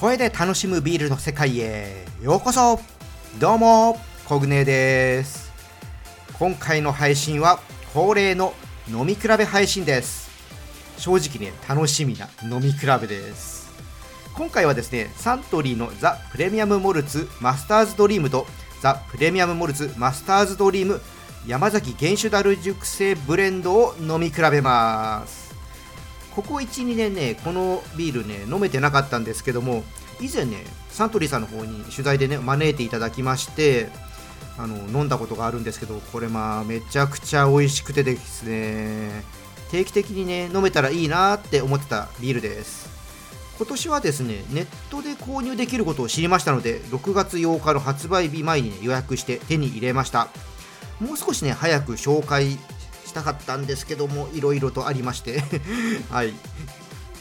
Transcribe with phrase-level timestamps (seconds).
[0.00, 2.80] 声で楽しむビールの世界へようこそ。
[3.38, 5.52] どうもコグネです。
[6.38, 7.60] 今回の配信は
[7.92, 8.54] 恒例の
[8.88, 10.30] 飲み比べ配信です。
[10.96, 13.70] 正直ね楽しみな飲み比べです。
[14.34, 18.46] 今回はですねサントリーのザ・プレミアム・モルツマスターズドリームと
[18.80, 21.02] ザ・プレミアム・モルツマスターズドリーム
[21.46, 25.49] 山崎原酒ダル熟成ブレンドを飲み比べます。
[26.40, 29.84] ここ12年ねこのビールね飲めてなかったんですけども
[30.20, 33.90] 以前ねサントリーさんの方に取材でね招いていただきまして
[34.56, 39.22] あの飲んだことがあるんですけどこれまあめちゃくちゃ美味しくてですね
[39.70, 42.88] 定期的にね飲めたらいいなって思ってたビールです。
[43.58, 50.28] 今年はですねネットで購入できることを知りましたので6月8日の発売日前に、ね、予約して手に入れました。
[51.00, 52.58] もう少しね早く紹介
[53.06, 55.42] したかったんですけどもいろいろとありまして
[56.10, 56.34] はい。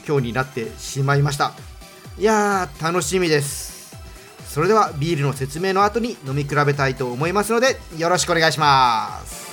[0.08, 1.54] 今日になってしまいました。
[2.18, 3.96] いやー楽しみです。
[4.48, 9.48] それではビールの説明の後に飲み比べたいと思いますのでよろしくお願いします。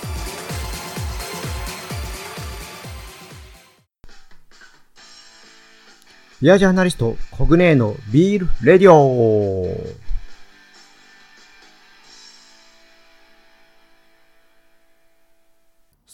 [6.41, 10.06] ビアジャーナリストコグネーのビールレディオ。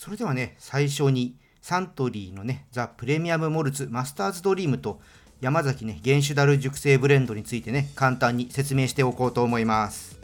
[0.04, 5.00] それではね、最初にサントリーのね、ザ・プレミアム・モルツ・マスターズ・ドリームと
[5.40, 10.20] 山崎ね、原酒樽熟成ブレンドについてね、簡単に説明しておこうと思います。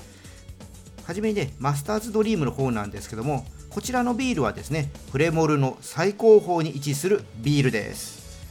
[1.05, 8.43] はじめにね、マスターズ・ドリームの方なんですけども、こちらのビールはですね、プレモルの最高峰に位置するビールです。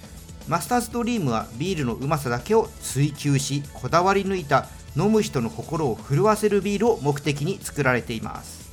[0.48, 8.67] マスターズドリームはビールのうまさだけを追求し、こだわり抜いた飲む人の心を震わせるビールを目的に作られています。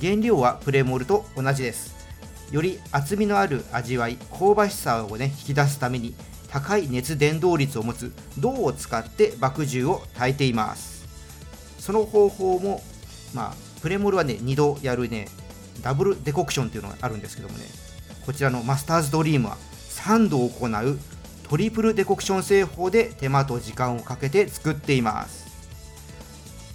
[0.00, 1.94] 原料はプレモルと同じです。
[2.52, 6.14] より厚みのある味わい香ばしさをね引き出すために
[6.48, 11.06] 高い熱伝導率を持つ銅を使って麦汁を炊いています。
[11.78, 12.82] その方法も
[13.34, 15.28] まあプレモルはね2度やるね
[15.82, 17.64] ダブルデコクションっていうのがあるんですけどもね。
[18.24, 19.56] こちらのマスターズドリームは
[19.90, 20.98] 3度行う
[21.48, 25.46] トリプルデコクション製法で手間と時間をかけて作っています。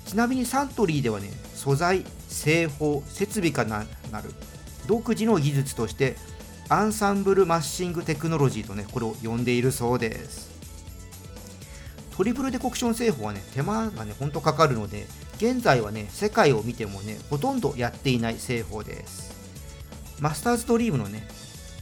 [0.05, 4.31] ちなみにサントリーではね素材製法設備かななる。
[4.87, 6.15] 独自の技術として
[6.69, 10.49] アンサンブルマッシングテクノロジーとねこれを呼んでいるそうです。
[12.15, 15.05] トリプルデコクション製法はね手間がねほんとかかるので
[15.37, 19.31] 現在はね世界を見てもねほとんどやっていない製法です。
[20.19, 21.27] マスターズドリームのね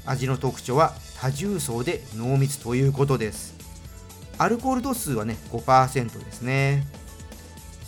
[0.06, 3.56] 味の特徴は多重層で濃密ということです。
[4.38, 6.88] アルコール度数はね5%ですね。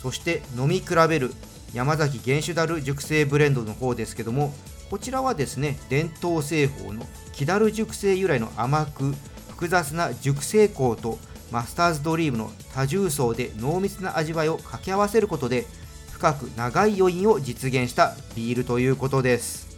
[0.02, 1.32] そして飲み比べる
[1.74, 4.52] 山崎原酒ダル熟成ブレンドの方ですけども
[4.90, 9.14] こちらはですね伝統製法の木ダル熟成由来の甘く
[9.48, 11.18] 複雑な熟成香と
[11.50, 15.66] マスターズドリームの多重層で濃密な味わいを掛け合わせることで
[16.10, 19.76] 深く長い余韻を実現したビールということです。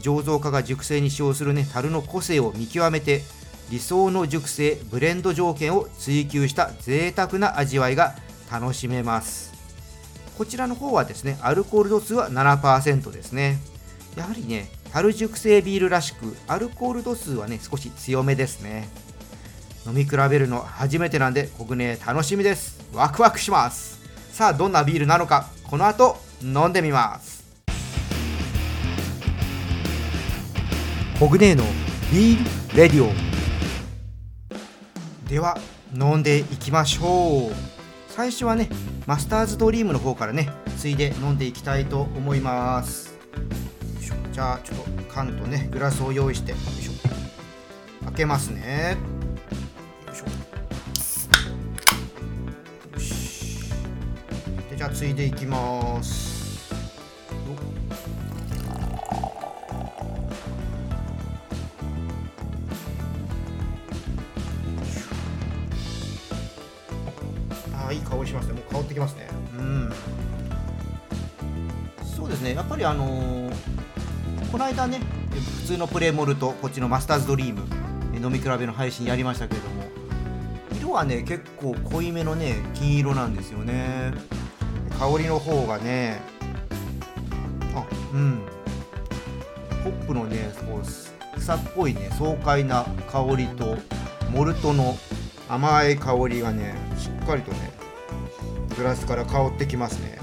[0.00, 3.22] 醸造家が熟成に使用するね樽の個性を見極めて
[3.70, 8.14] 理想の熟成ブレンド条件を追求した贅沢な味わいが
[8.50, 9.59] 楽しめます。
[10.40, 13.58] こちらの方はですね、アルコール度数は7%ですね。
[14.16, 18.88] やはりね、樽熟成ビールらしく、アルコール度数はね、少し強めですね。
[19.86, 22.80] 飲み比べるの初めてなんで、僕ね、楽しみです。
[22.94, 24.00] ワクワクします。
[24.32, 27.44] さあ、どんなビールなのか、この後、飲んでみます。
[31.18, 31.64] コグネの
[32.10, 33.12] ビールレディオ
[35.28, 35.58] では
[35.94, 37.79] 飲んでいきましょう
[38.10, 38.68] 最初はね
[39.06, 43.16] マスターズドリームの方からねついで飲んでいきたいと思います。
[44.32, 46.92] じゃあちょっと缶とねグラスを用意してよいしょ。
[48.06, 48.96] 開けますね。
[50.06, 50.24] よいしょ。
[52.94, 53.70] よし。
[54.70, 56.29] でじゃあついでいきます。
[68.20, 68.52] 香りしますね。
[68.54, 69.28] もう香ってきますね。
[69.58, 69.92] うん。
[72.04, 72.54] そうですね。
[72.54, 73.52] やっぱりあのー、
[74.52, 75.00] この間ね
[75.62, 77.62] 普通のプレモルとこっちのマスターズドリーム
[78.14, 79.84] 飲み比べの配信やりましたけれども
[80.78, 84.12] 色はね結構濃いめのね金色なんですよね。
[84.98, 86.20] 香りの方がね
[87.74, 88.42] あうん。
[89.82, 93.78] ホップのねこう草っぽいね爽快な香りと
[94.30, 94.98] モルトの
[95.48, 97.79] 甘い香りがねしっかりとね
[98.80, 100.18] グラスから香ってきますね。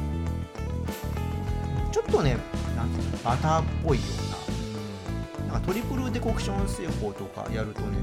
[1.91, 2.37] ちょっとね
[2.75, 2.89] なん
[3.23, 4.03] バターっぽいよ
[5.37, 7.99] うな、なん、かトリプルデコクション製法とかやるとね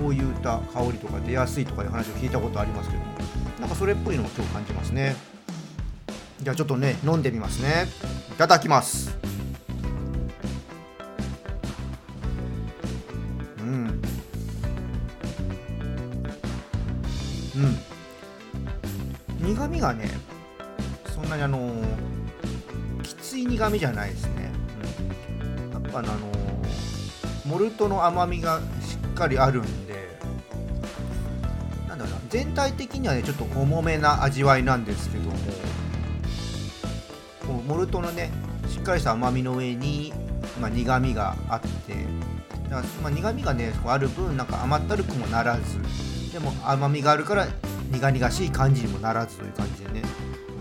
[0.00, 3.12] こういった香りとか出やすいとかいう話を聞いたことありますけども。
[3.60, 5.14] なんかそれっぽいのを今日感じますね。
[6.40, 7.86] じゃあちょっとね飲んでみますね。
[8.30, 9.27] いただきます。
[19.78, 20.10] うん苦味がね
[21.14, 21.72] そんなにあの
[23.02, 24.50] きつい苦味じゃないですね、
[25.40, 26.12] うん、やっぱあの
[27.46, 30.18] モルトの甘みがしっかりあるんで
[31.88, 35.36] なんだろうな全体的にはねちょっと重めな味わいなんですけども
[37.46, 38.30] こうモルトのね
[38.68, 40.12] しっかりした甘みの上に、
[40.60, 41.94] まあ、苦味があって
[42.68, 45.80] だからまあ、苦味がねある分なんか甘ったるくもならず
[46.34, 47.48] でも甘みがあるから
[47.90, 50.02] 苦々しい感じにもならずという感じでね。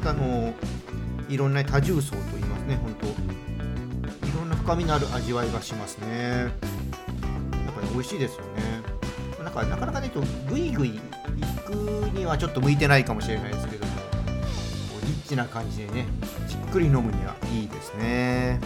[0.06, 0.54] あの
[1.28, 3.08] いろんな多重層といいますね本当。
[3.08, 3.10] い
[4.38, 6.08] ろんな深みのある味わいがしますね。
[6.08, 6.50] やっ
[7.76, 8.48] ぱり美味しいですよね。
[9.44, 11.00] なんかなかなかねちょっとグイグイい
[11.66, 11.72] く
[12.14, 13.98] にはちょっと向いてないかもしれないですけどもこ
[15.04, 16.06] うリッチな感じでね
[16.48, 18.60] じっくり飲むにはいいですね。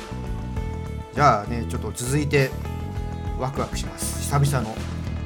[1.13, 2.51] じゃあねちょっと続いて
[3.39, 4.21] ワクワクします。
[4.21, 4.75] 久々の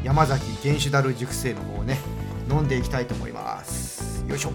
[0.04, 2.00] 山崎原酒ダル熟成の方をね
[2.50, 4.26] 飲んでいきたいと思います。
[4.28, 4.54] よいしょ。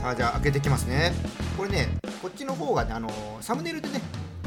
[0.00, 1.12] さあじゃあ開けていきますね。
[1.56, 1.88] これね
[2.20, 3.10] こっちの方がねあの
[3.40, 4.00] サムネイルでね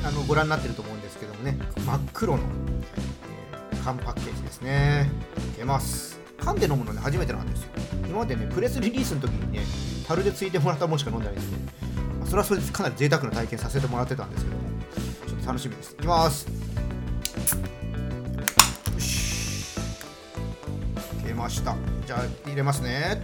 [0.04, 5.10] あのご覧になってると思うんですけどもね真っ黒の、えー缶パッケージですね。
[5.36, 6.20] 開けます。
[6.38, 7.70] 缶で飲むのね初めてなんですよ。
[8.06, 9.62] 今までねプレスリリースの時にね
[10.06, 11.48] 樽でついてもらったものしか飲んでないんで、ね、
[12.20, 14.64] まあそれはそれでかなり贅沢な体験させてもらってたんですけども
[15.26, 15.94] ちょっと楽しみです。
[15.94, 16.57] いきます。
[21.38, 21.76] ました。
[22.06, 23.22] じゃあ入れますね。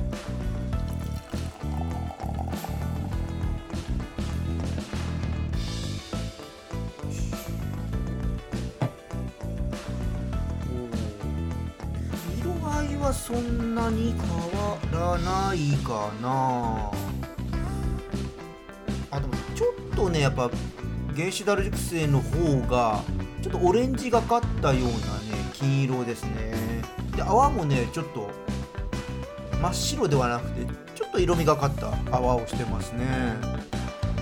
[12.39, 14.19] 色合いはそんなに変
[14.59, 16.91] わらないかな。
[19.11, 20.49] あでもちょっとねやっぱ
[21.15, 23.03] 原子ダル熟成の方が
[23.41, 25.22] ちょっとオレンジがかったようなね
[25.63, 26.53] 金色ですね。
[27.15, 28.29] で泡もねちょっと
[29.61, 33.05] 真っ白ではなくてちょっと色味がかった泡をしてますね。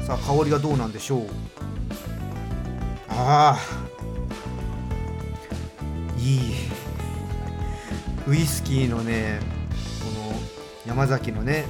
[0.06, 1.28] さあ香りがどうなんでしょう？
[3.10, 3.60] ああ。
[6.20, 6.54] いい。
[8.28, 9.40] ウイスキーのね
[10.04, 10.40] この
[10.86, 11.66] 山崎のね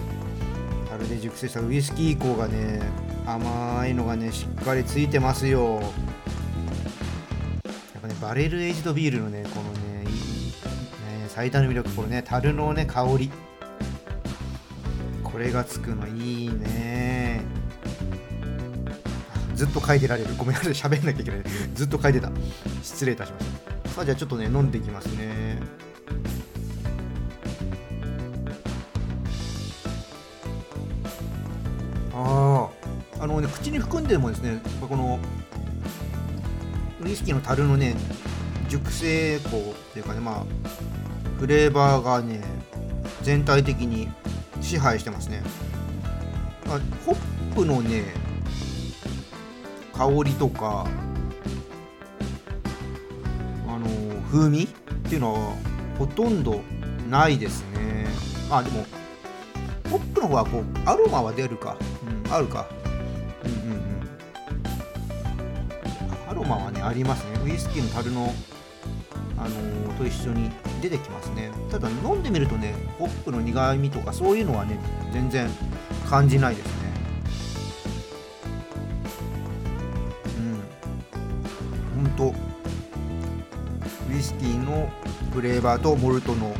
[0.90, 2.82] 樽で熟成したウイスキー香がね
[3.26, 5.82] 甘いのがねしっかりついてますよ。
[8.02, 10.56] ぱねバレルエイジドビールのねこのねいいね
[11.28, 13.32] 最大の魅力これね樽のね香り。
[15.24, 17.42] これがつくのいいね。
[19.56, 20.36] ずっと嗅いでられる。
[20.38, 21.44] ごめんなさい喋んなきゃいけない。
[21.74, 22.30] ずっと嗅いでた。
[22.84, 23.46] 失礼いたしまし
[23.84, 23.90] た。
[23.92, 25.60] さあじゃあちょっとね飲んでいきますね。
[32.14, 32.70] あ
[33.20, 35.18] ああのね口に含んでもですねこの
[37.04, 37.96] ウイスキーの樽のね
[38.70, 39.52] 熟成香っ
[39.94, 40.46] ていうかねまあ
[41.40, 42.42] フレーバーがね
[43.24, 44.10] 全体的に
[44.62, 45.42] 支配してますね。
[46.68, 48.06] あホップのね
[49.94, 50.88] 香りとか
[53.68, 53.88] あの
[54.32, 54.68] 風味っ
[55.10, 55.56] ていうのは
[55.98, 56.62] ほとんど
[57.10, 58.08] ないですね。
[58.50, 58.86] あでも
[59.90, 61.78] ホップの方はこうアロマは出るか、
[62.26, 62.68] うん、あるか。
[63.44, 63.91] うんうん。
[66.42, 67.40] ロマはねありますね。
[67.46, 68.34] ウイスキーの樽の
[69.38, 70.50] あのーと一緒に
[70.82, 71.52] 出てきますね。
[71.70, 74.80] ただ飲んでみるとねホップの苦みとかそういうのはね
[75.14, 75.48] 全然
[76.10, 76.72] 感じないですね。
[81.96, 82.04] うん。
[82.04, 82.34] ほんと
[84.10, 84.90] ウイスキーの
[85.34, 86.56] フレーバーとモルトの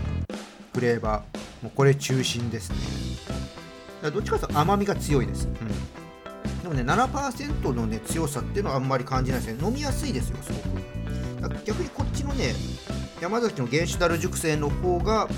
[0.74, 2.78] フレーバーもうこれ中心ですね。
[4.12, 5.54] どっちかというと甘みが強いです、うん、
[6.72, 9.66] もね7%のね強さっていうのはあんまり感じないですね。
[9.66, 11.66] 飲みやすいですよすごく。
[11.66, 12.54] 逆にこっちのね
[13.20, 15.30] 山崎の原酒ダル熟成の方があの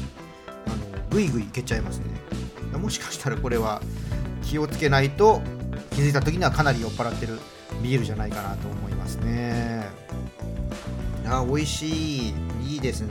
[1.10, 2.06] グイグイいけちゃいますね。
[2.78, 3.82] もしかしたらこれは
[4.44, 5.42] 気をつけないと
[5.92, 7.40] 気づいた時にはかなり酔っ払ってる
[7.82, 9.88] ビールじゃないかなと思いますね。
[11.26, 12.34] あ美味しい。
[12.66, 13.10] いいですね。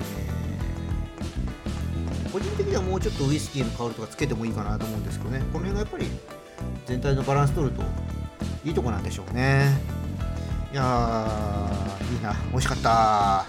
[2.33, 5.39] 個人的にはもうちょっとウイスキーの香りとかつけてもいいかなと思うんですけどね。
[5.53, 6.07] この辺がやっぱり
[6.87, 7.83] 全体のバランス取ると
[8.65, 9.79] いいとこなんでしょうね。
[10.73, 13.47] いやーいいな美味しかった。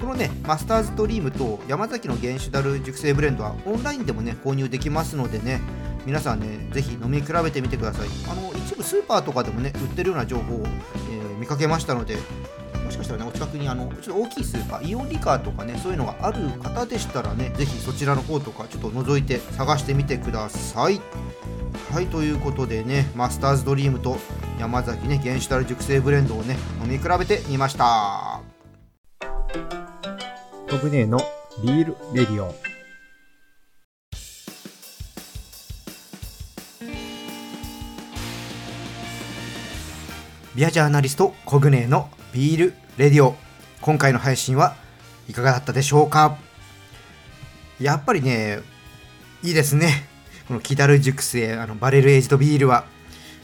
[0.00, 5.60] このねマスターズドリームと山崎の原酒ダル熟成ブレンドはオンラインでもね購入できますのでね
[6.04, 8.08] 皆さんねぜひ飲み比べてみてください。
[8.30, 12.16] あの一部スーパーとかでもね売ってるような情報を、えー見かけましたので
[12.82, 20.98] もしかしたらねお近くにあのちょっと大きいスーパーイオンリカーとかねそういうのがある方でしたらねぜひそちらの方とかちょっと覗いて探してみてください。
[21.92, 24.18] はいということでねマスターズドリームと
[24.58, 28.42] 山崎ね原酒樽熟成ブレンドをね飲み比べてみました。
[30.68, 31.20] コグネの
[31.62, 32.54] ビールレディオ。
[40.54, 43.36] ビアジャーナリストコグネのビールレディオ。
[43.80, 44.76] 今回の配信は
[45.30, 46.36] いかがだったでしょうか？
[47.80, 48.58] やっぱりね
[49.42, 50.08] いいですね
[50.48, 52.86] このキダル熟成あのバレルエイジドビールは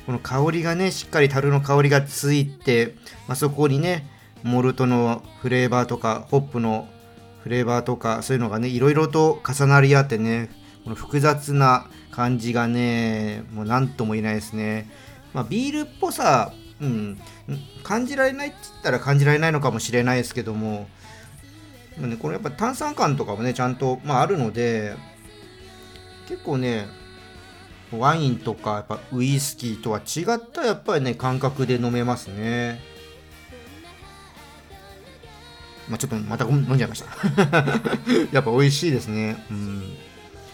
[0.06, 2.94] この香りがねしっかり樽の香りがついて、
[3.28, 4.06] まあ、そこにね
[4.42, 6.88] モルトのフレーバーとかホップの
[7.42, 10.50] フレーバーとかそういうのがねいろいろと重なり合ってね
[10.84, 14.88] この複雑な感じがねもう何とも言えないですね、
[15.32, 17.18] まあ、ビールっぽさうん、
[17.84, 20.88] 感じられないって言ったら感じられないのかもしれないですけども、
[21.96, 24.96] ね、これやっぱ炭酸感とかもねちゃんと、まあ、あるので
[26.28, 26.86] 結構ね
[27.92, 32.80] ワインとかやっぱウイスキーとは違ったやっぱりね感覚で飲めますね。
[35.88, 37.06] まあちょっとまた飲んじゃいました。
[38.32, 39.44] やっぱ美味しいですね。
[39.50, 39.96] うん。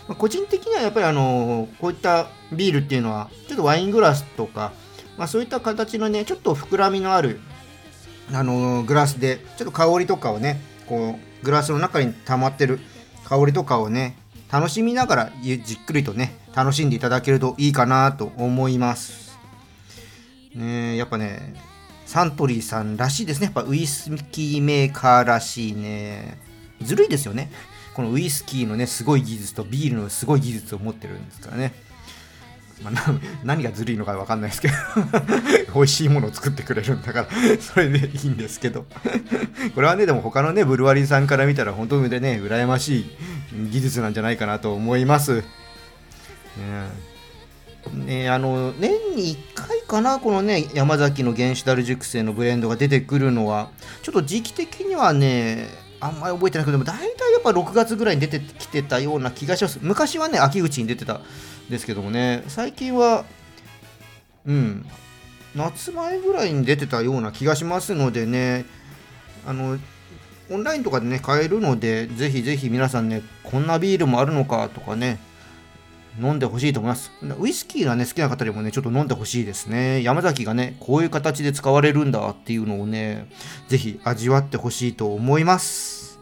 [0.08, 4.72] ま、個人的にはやっぱりあのこういったビールっていうのはちょっとワイングラスとか
[5.18, 7.40] まあ、そういった形のねちょっと膨らみのある
[8.32, 12.78] あの、グラスでちょっと香りとかをねこうグラスの中に溜まってる
[13.24, 14.16] 香りとかをね
[14.50, 19.38] 楽しみながらじっくりとね楽しんでいただけるといいかなと思います。
[20.54, 21.54] ねやっぱね
[22.06, 23.46] サントリーさんらしいですね。
[23.46, 26.38] やっぱウイスキーメーカーらしいね。
[26.80, 27.50] ずるいですよね。
[27.94, 31.74] このウイスキーのねすごい技術とビールのすごい技術を持ってるんですからね。
[32.82, 32.94] まあ、
[33.44, 34.74] 何がずるいのか分かんないですけど
[35.74, 37.28] 美味しいものを作ってくれるんだから
[37.60, 38.86] それでいいんですけど。
[39.74, 43.06] これはねでも他のねブルワリーさんから見たら本当でね羨ましい
[43.70, 45.44] 技術なんじゃないかなと思います、ね、
[47.94, 53.70] ねあの年に1回かなこのね山崎の原子ダル熟成のブレンドが出てくるのは
[54.02, 55.68] ちょっと時期的にはね
[56.00, 59.78] あんまり覚えてないけども大体やっぱ6月ぐらいに出てきてたような気がします。
[59.82, 61.22] 昔はね秋口に出てたん
[61.68, 62.44] ですけどもね。
[62.48, 63.24] 最近は
[64.46, 64.86] うん。
[65.54, 68.64] 夏前ぐらいに出てたような気がしますのでね。
[69.46, 69.78] あの
[70.50, 75.18] オンラインとかでね買えるのでぜひぜひ皆さんねこんなビールもあるのかとかね。
[76.20, 83.30] 飲んでほしいと思いますウイスキーがね好きな方でもねちょっと飲んでほしいですね山崎がねこういう形で使われるんだっていうのをね
[83.68, 86.18] ぜひ味わってほしいと思います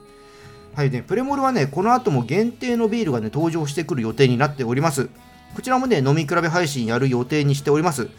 [0.74, 5.08] はいねプレモルはねこの後も限定のビールがね登場してくる予定になっております
[5.56, 8.10] こちらもね、飲み比べ配信やる予定にしております。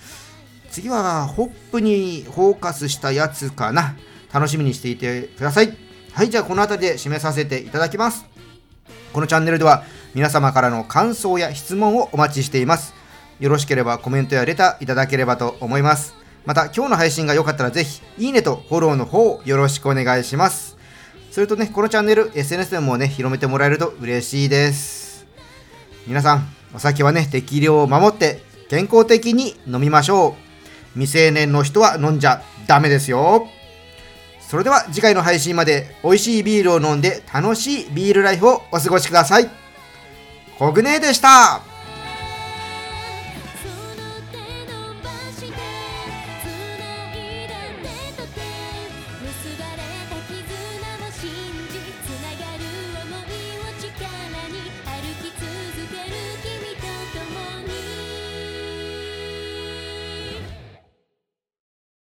[0.72, 3.96] 次は、ホップにフォーカスしたやつかな。
[4.34, 5.77] 楽しみにしていてください。
[6.13, 8.25] はい、じゃあこの辺りで締めさせていただきます。
[9.13, 9.84] このチャンネルでは
[10.17, 12.95] 皆様からの感想や質問をお待ちしています。
[13.39, 16.15] よろしければコメントやレターいただければと思います。
[16.43, 20.75] また今日の配信が良かったらぜひいいねとフォローの方よろしくお願いします。
[21.29, 25.27] それとね、このチャンネル SNS でもね、広めてもらえると嬉しいです。
[26.07, 31.00] 皆さん、お酒はね、適量を守って健康的に飲みましょう。
[31.00, 33.47] 未成年の人は飲んじゃダメですよ。
[34.41, 39.66] それでは次回の配信まで美味しいビールを飲んで楽しいビールライフをお過ごしください。
[40.57, 41.76] コグネでした。